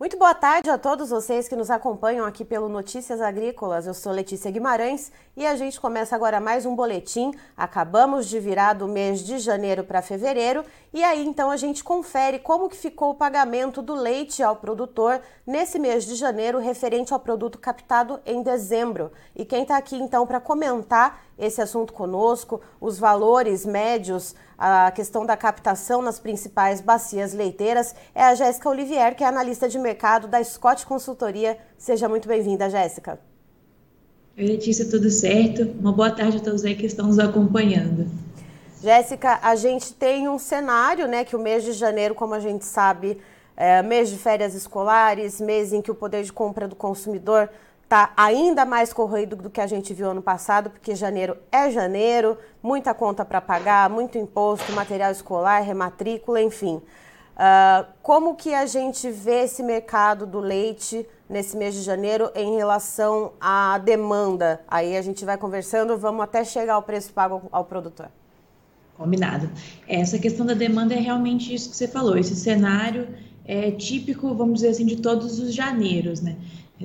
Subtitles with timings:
[0.00, 3.84] Muito boa tarde a todos vocês que nos acompanham aqui pelo Notícias Agrícolas.
[3.84, 7.32] Eu sou Letícia Guimarães e a gente começa agora mais um boletim.
[7.56, 10.64] Acabamos de virar do mês de janeiro para fevereiro
[10.94, 15.20] e aí então a gente confere como que ficou o pagamento do leite ao produtor
[15.44, 19.10] nesse mês de janeiro referente ao produto captado em dezembro.
[19.34, 25.24] E quem está aqui então para comentar esse assunto conosco, os valores médios, a questão
[25.24, 30.26] da captação nas principais bacias leiteiras, é a Jéssica Olivier, que é analista de mercado
[30.26, 31.56] da Scott Consultoria.
[31.78, 33.20] Seja muito bem-vinda, Jéssica.
[34.36, 35.62] Oi, Letícia, tudo certo?
[35.78, 38.10] Uma boa tarde a todos aí que estão nos acompanhando.
[38.82, 42.64] Jéssica, a gente tem um cenário, né, que o mês de janeiro, como a gente
[42.64, 43.18] sabe,
[43.56, 47.48] é mês de férias escolares, mês em que o poder de compra do consumidor
[47.88, 52.36] está ainda mais corrido do que a gente viu ano passado, porque janeiro é janeiro,
[52.62, 56.74] muita conta para pagar, muito imposto, material escolar, rematrícula, enfim.
[56.76, 62.56] Uh, como que a gente vê esse mercado do leite nesse mês de janeiro em
[62.56, 64.60] relação à demanda?
[64.68, 68.10] Aí a gente vai conversando, vamos até chegar ao preço pago ao produtor.
[68.98, 69.48] Combinado.
[69.86, 72.18] Essa questão da demanda é realmente isso que você falou.
[72.18, 73.08] Esse cenário
[73.46, 76.36] é típico, vamos dizer assim, de todos os janeiros, né?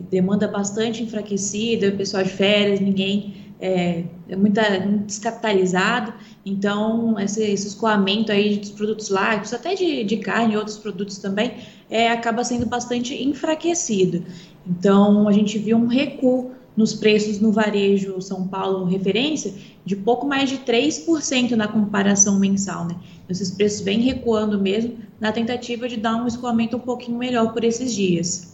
[0.02, 6.14] Demanda bastante enfraquecida, o pessoal de férias, ninguém é, é muito, muito descapitalizado,
[6.46, 11.18] então esse, esse escoamento aí dos produtos lácteos, até de, de carne e outros produtos
[11.18, 11.54] também,
[11.90, 14.24] é, acaba sendo bastante enfraquecido.
[14.68, 19.54] Então a gente viu um recuo nos preços no varejo São Paulo referência
[19.86, 22.96] de pouco mais de 3% na comparação mensal, né?
[23.30, 27.64] Esses preços vêm recuando mesmo na tentativa de dar um escoamento um pouquinho melhor por
[27.64, 28.53] esses dias.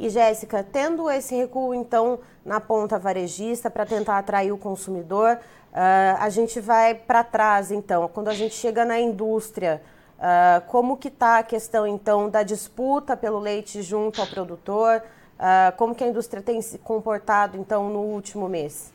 [0.00, 6.16] E Jéssica, tendo esse recuo então na ponta varejista para tentar atrair o consumidor, uh,
[6.18, 8.08] a gente vai para trás então.
[8.08, 9.82] Quando a gente chega na indústria,
[10.16, 15.02] uh, como que está a questão então da disputa pelo leite junto ao produtor?
[15.38, 18.94] Uh, como que a indústria tem se comportado então no último mês?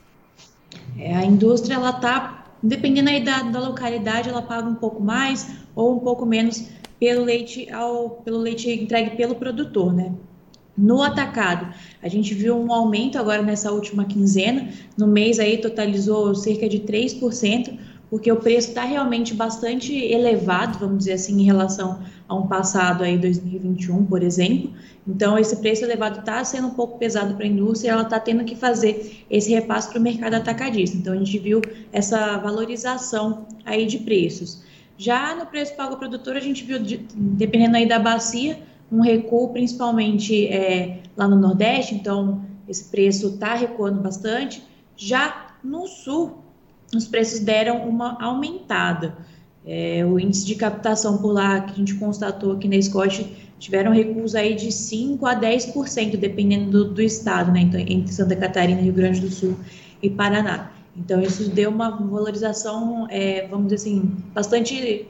[0.97, 5.55] É, a indústria ela está, dependendo aí da, da localidade, ela paga um pouco mais
[5.75, 6.67] ou um pouco menos
[6.99, 10.11] pelo leite ao pelo leite entregue pelo produtor, né?
[10.77, 16.35] No atacado, a gente viu um aumento agora nessa última quinzena, no mês aí totalizou
[16.35, 17.77] cerca de 3%,
[18.09, 23.03] porque o preço está realmente bastante elevado, vamos dizer assim, em relação a um passado
[23.03, 24.71] aí 2021, por exemplo.
[25.07, 28.43] Então, esse preço elevado está sendo um pouco pesado para a indústria, ela está tendo
[28.43, 30.95] que fazer esse repasse para o mercado atacadista.
[30.97, 31.61] Então, a gente viu
[31.91, 34.63] essa valorização aí de preços.
[34.97, 36.79] Já no preço pago ao produtor, a gente viu,
[37.15, 38.59] dependendo aí da bacia,
[38.91, 44.63] um recuo principalmente é, lá no Nordeste, então esse preço está recuando bastante.
[44.95, 46.37] Já no Sul,
[46.95, 49.17] os preços deram uma aumentada.
[49.65, 53.25] É, o índice de captação por lá, que a gente constatou aqui na Scott,
[53.57, 57.61] tiveram recuos aí de 5% a 10%, dependendo do, do estado, né?
[57.61, 59.57] Então, entre Santa Catarina, Rio Grande do Sul
[60.03, 60.71] e Paraná.
[60.95, 65.07] Então, isso deu uma valorização, é, vamos dizer assim, bastante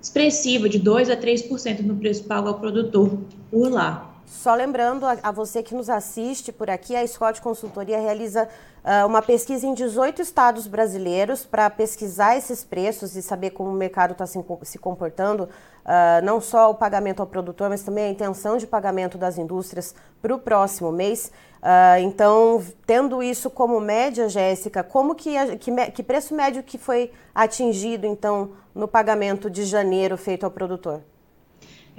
[0.00, 3.18] expressiva de 2 a 3% no preço pago ao produtor
[3.50, 4.07] por lá.
[4.30, 8.46] Só lembrando a, a, você que nos assiste por aqui, a Scott Consultoria realiza
[8.84, 13.72] uh, uma pesquisa em 18 estados brasileiros para pesquisar esses preços e saber como o
[13.72, 18.10] mercado está se, se, comportando, uh, não só o pagamento ao produtor, mas também a
[18.10, 21.32] intenção de pagamento das indústrias para o próximo mês.
[21.62, 27.10] Uh, então, tendo isso como média, Jéssica, como que, que, que preço médio que foi
[27.34, 31.02] atingido então no pagamento de janeiro feito ao produtor?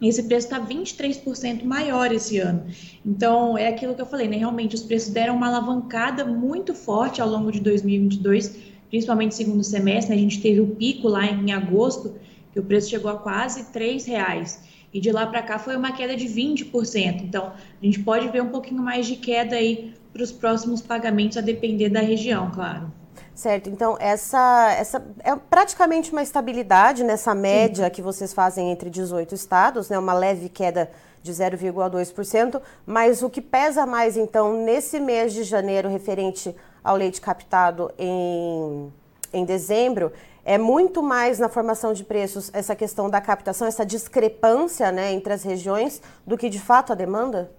[0.00, 2.64] esse preço está 23% maior esse ano.
[3.04, 4.36] Então, é aquilo que eu falei, né?
[4.36, 8.56] Realmente, os preços deram uma alavancada muito forte ao longo de 2022,
[8.90, 10.14] principalmente segundo semestre.
[10.14, 10.20] Né?
[10.20, 12.14] A gente teve o pico lá em agosto,
[12.52, 14.62] que o preço chegou a quase R$ reais.
[14.92, 17.22] E de lá para cá foi uma queda de 20%.
[17.22, 21.36] Então, a gente pode ver um pouquinho mais de queda aí para os próximos pagamentos,
[21.36, 22.92] a depender da região, claro.
[23.36, 27.90] Certo, então essa, essa é praticamente uma estabilidade nessa média Sim.
[27.90, 30.90] que vocês fazem entre 18 estados, né, uma leve queda
[31.22, 37.20] de 0,2%, mas o que pesa mais então nesse mês de janeiro referente ao leite
[37.20, 38.90] captado em,
[39.34, 40.12] em dezembro
[40.42, 45.34] é muito mais na formação de preços essa questão da captação, essa discrepância né, entre
[45.34, 47.50] as regiões, do que de fato a demanda?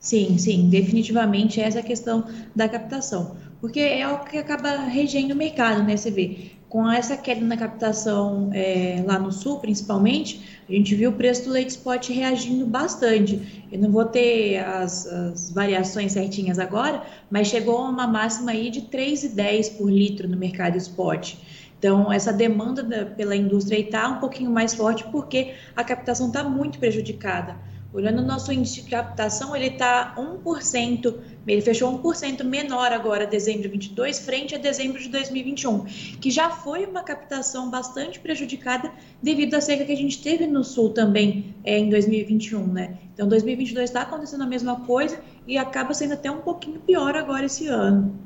[0.00, 2.24] Sim, sim, definitivamente essa é a questão
[2.56, 5.96] da captação porque é o que acaba regendo o mercado, né?
[5.96, 11.10] Você vê, com essa queda na captação é, lá no sul, principalmente, a gente viu
[11.10, 13.64] o preço do leite spot reagindo bastante.
[13.70, 18.68] Eu não vou ter as, as variações certinhas agora, mas chegou a uma máxima aí
[18.68, 21.36] de 3,10 por litro no mercado spot.
[21.78, 26.42] Então, essa demanda da, pela indústria está um pouquinho mais forte porque a captação está
[26.42, 27.56] muito prejudicada.
[27.94, 31.14] Olhando o nosso índice de captação, ele está 1%,
[31.46, 35.84] ele fechou 1% menor agora, dezembro de 22, frente a dezembro de 2021,
[36.18, 38.90] que já foi uma captação bastante prejudicada
[39.22, 42.98] devido à seca que a gente teve no sul também é, em 2021, né?
[43.12, 47.44] Então, 2022 está acontecendo a mesma coisa e acaba sendo até um pouquinho pior agora
[47.44, 48.18] esse ano.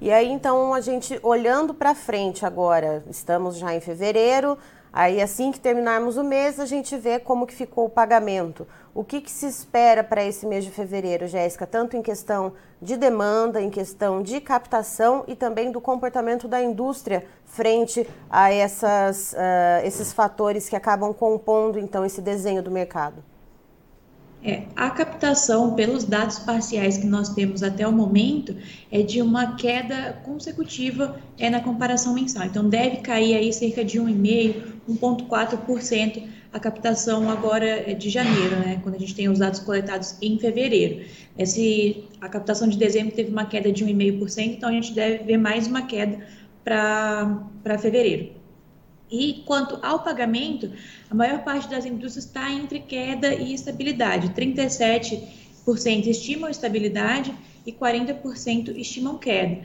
[0.00, 4.56] E aí, então, a gente olhando para frente agora, estamos já em fevereiro,
[4.92, 8.66] Aí assim que terminarmos o mês, a gente vê como que ficou o pagamento.
[8.92, 12.52] O que, que se espera para esse mês de fevereiro, Jéssica, tanto em questão
[12.82, 19.32] de demanda, em questão de captação e também do comportamento da indústria frente a essas,
[19.32, 23.22] uh, esses fatores que acabam compondo então esse desenho do mercado?
[24.42, 28.56] É, a captação, pelos dados parciais que nós temos até o momento,
[28.90, 32.46] é de uma queda consecutiva é, na comparação mensal.
[32.46, 36.22] Então, deve cair aí cerca de 1,5%, 1,4%
[36.52, 40.36] a captação agora é de janeiro, né, quando a gente tem os dados coletados em
[40.38, 41.04] fevereiro.
[41.38, 45.36] Esse, a captação de dezembro teve uma queda de 1,5%, então a gente deve ver
[45.36, 46.26] mais uma queda
[46.64, 48.39] para fevereiro.
[49.10, 50.70] E quanto ao pagamento,
[51.10, 54.30] a maior parte das indústrias está entre queda e estabilidade.
[54.30, 57.34] 37% estimam estabilidade
[57.66, 59.62] e 40% estimam queda.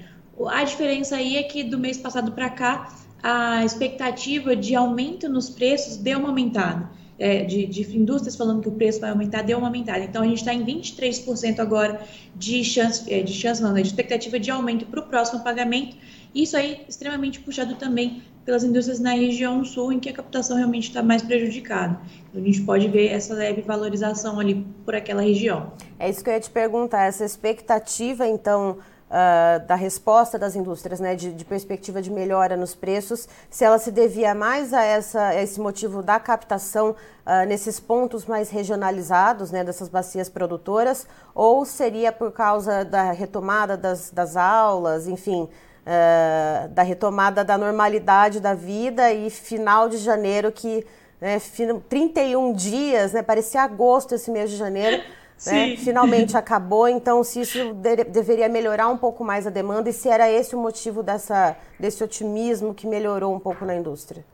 [0.48, 2.94] A diferença aí é que do mês passado para cá,
[3.24, 6.90] a expectativa de aumento nos preços deu uma aumentada.
[7.18, 10.04] É, de, de, indústrias falando que o preço vai aumentar, deu uma aumentada.
[10.04, 12.02] Então, a gente está em 23% agora
[12.36, 15.96] de chance, é, de chance não, né, de expectativa de aumento para o próximo pagamento.
[16.36, 20.90] Isso aí extremamente puxado também pelas indústrias na região sul, em que a captação realmente
[20.90, 21.98] está mais prejudicada.
[22.30, 25.72] Então, a gente pode ver essa leve valorização ali por aquela região.
[25.98, 28.78] É isso que eu ia te perguntar, essa expectativa, então,
[29.10, 33.80] uh, da resposta das indústrias, né, de, de, perspectiva de melhora nos preços, se ela
[33.80, 39.52] se devia mais a, essa, a esse motivo da captação uh, nesses pontos mais regionalizados,
[39.52, 45.48] né, dessas bacias produtoras, ou seria por causa da retomada das, das aulas, enfim,
[45.86, 50.86] uh, da retomada da normalidade da vida e final de janeiro que
[51.22, 51.40] né,
[51.88, 55.02] 31 dias, né, parecia agosto esse mês de janeiro,
[55.46, 56.88] né, finalmente acabou.
[56.88, 60.56] Então, se isso de deveria melhorar um pouco mais a demanda e se era esse
[60.56, 64.26] o motivo dessa, desse otimismo que melhorou um pouco na indústria?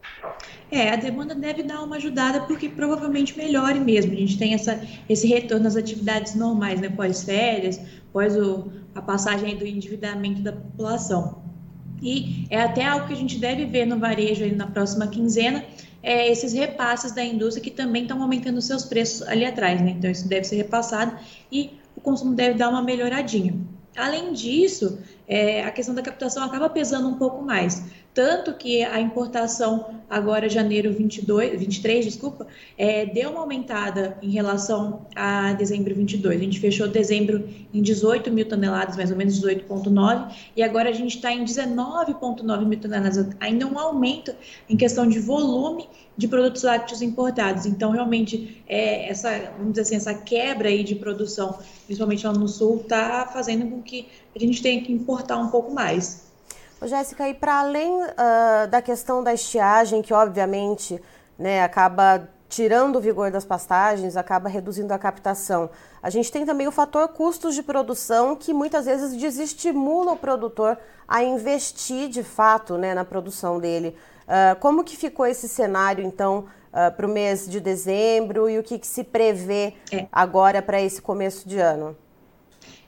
[0.71, 4.13] É, a demanda deve dar uma ajudada porque provavelmente melhore mesmo.
[4.13, 9.57] A gente tem essa, esse retorno às atividades normais, né, pós-férias, após o, a passagem
[9.57, 11.50] do endividamento da população.
[12.01, 15.63] E é até algo que a gente deve ver no varejo na próxima quinzena,
[16.01, 19.91] é esses repasses da indústria que também estão aumentando seus preços ali atrás, né?
[19.91, 21.15] Então isso deve ser repassado
[21.51, 23.53] e o consumo deve dar uma melhoradinha.
[23.95, 27.83] Além disso, é, a questão da captação acaba pesando um pouco mais.
[28.13, 32.45] Tanto que a importação agora, janeiro 22, 23, desculpa,
[32.77, 36.35] é, deu uma aumentada em relação a dezembro 22.
[36.35, 40.93] A gente fechou dezembro em 18 mil toneladas, mais ou menos 18,9, e agora a
[40.93, 44.33] gente está em 19,9 mil toneladas, ainda um aumento
[44.69, 45.87] em questão de volume
[46.17, 47.65] de produtos lácteos importados.
[47.65, 52.47] Então, realmente, é, essa, vamos dizer assim, essa quebra aí de produção, principalmente lá no
[52.49, 56.30] sul, está fazendo com que a gente tenha que importar um pouco mais.
[56.87, 61.01] Jéssica, e para além uh, da questão da estiagem, que obviamente
[61.37, 65.69] né, acaba tirando o vigor das pastagens, acaba reduzindo a captação.
[66.03, 70.77] A gente tem também o fator custos de produção, que muitas vezes desestimula o produtor
[71.07, 73.95] a investir de fato né, na produção dele.
[74.23, 78.63] Uh, como que ficou esse cenário, então, uh, para o mês de dezembro e o
[78.63, 80.07] que, que se prevê é.
[80.11, 81.95] agora para esse começo de ano?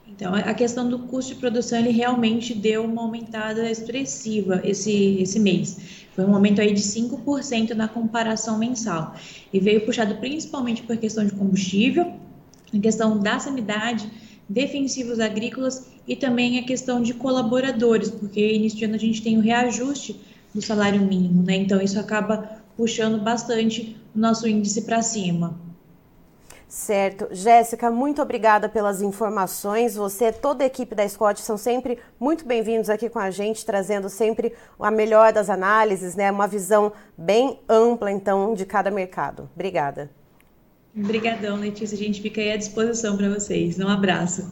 [0.07, 5.39] Então, a questão do custo de produção, ele realmente deu uma aumentada expressiva esse, esse
[5.39, 6.05] mês.
[6.13, 9.15] Foi um aumento aí de 5% na comparação mensal.
[9.51, 12.13] E veio puxado principalmente por questão de combustível,
[12.73, 14.09] a questão da sanidade,
[14.47, 19.37] defensivos agrícolas e também a questão de colaboradores, porque início de ano a gente tem
[19.37, 20.19] o reajuste
[20.53, 21.55] do salário mínimo, né?
[21.55, 25.59] Então isso acaba puxando bastante o nosso índice para cima.
[26.73, 27.27] Certo.
[27.29, 29.95] Jéssica, muito obrigada pelas informações.
[29.95, 34.09] Você, toda a equipe da Scott são sempre muito bem-vindos aqui com a gente, trazendo
[34.09, 36.31] sempre a melhor das análises, né?
[36.31, 39.47] Uma visão bem ampla, então, de cada mercado.
[39.53, 40.09] Obrigada.
[40.97, 41.95] Obrigadão, Letícia.
[41.95, 43.77] A gente fica aí à disposição para vocês.
[43.77, 44.51] Um abraço.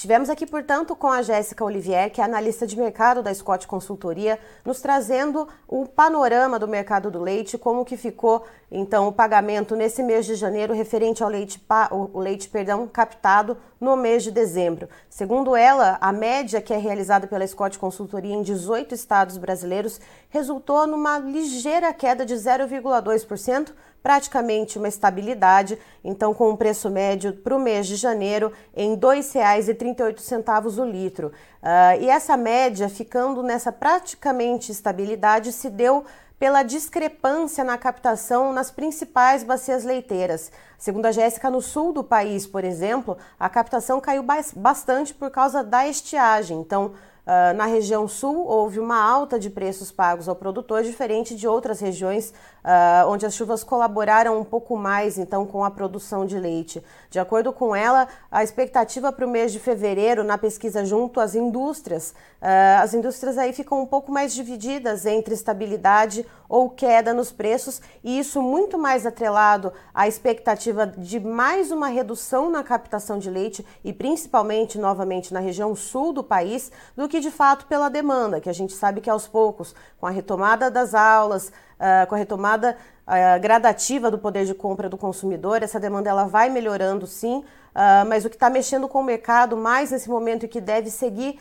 [0.00, 4.38] Estivemos aqui, portanto, com a Jéssica Olivier, que é analista de mercado da Scott Consultoria,
[4.64, 10.02] nos trazendo o panorama do mercado do leite, como que ficou então o pagamento nesse
[10.02, 14.88] mês de janeiro referente ao leite, o leite perdão, captado no mês de dezembro.
[15.08, 20.86] Segundo ela, a média que é realizada pela Scott Consultoria em 18 estados brasileiros resultou
[20.86, 23.72] numa ligeira queda de 0,2%
[24.02, 28.96] praticamente uma estabilidade, então com um preço médio para o mês de janeiro em R$
[28.96, 31.28] 2,38 o litro.
[31.62, 36.04] Uh, e essa média, ficando nessa praticamente estabilidade, se deu
[36.40, 40.50] pela discrepância na captação nas principais bacias leiteiras.
[40.78, 44.24] Segundo a Jéssica, no sul do país, por exemplo, a captação caiu
[44.56, 46.58] bastante por causa da estiagem.
[46.58, 46.94] Então,
[47.26, 51.78] Uh, na região sul, houve uma alta de preços pagos ao produtor, diferente de outras
[51.78, 52.32] regiões
[52.64, 56.82] uh, onde as chuvas colaboraram um pouco mais, então, com a produção de leite.
[57.10, 61.34] De acordo com ela, a expectativa para o mês de fevereiro, na pesquisa junto às
[61.34, 67.30] indústrias, uh, as indústrias aí ficam um pouco mais divididas entre estabilidade ou queda nos
[67.30, 73.30] preços, e isso muito mais atrelado à expectativa de mais uma redução na captação de
[73.30, 78.40] leite e principalmente, novamente, na região sul do país, do que de fato pela demanda,
[78.40, 82.18] que a gente sabe que aos poucos, com a retomada das aulas, uh, com a
[82.18, 82.76] retomada
[83.06, 88.08] uh, gradativa do poder de compra do consumidor, essa demanda ela vai melhorando sim, uh,
[88.08, 91.38] mas o que está mexendo com o mercado mais nesse momento e que deve seguir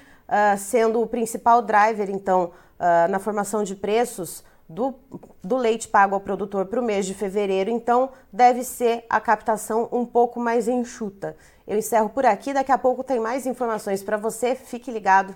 [0.59, 2.51] sendo o principal driver, então,
[3.09, 4.93] na formação de preços do,
[5.43, 9.89] do leite pago ao produtor para o mês de fevereiro, então deve ser a captação
[9.91, 11.35] um pouco mais enxuta.
[11.67, 15.35] Eu encerro por aqui, daqui a pouco tem mais informações para você, fique ligado.